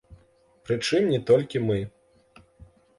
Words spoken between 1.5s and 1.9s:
мы.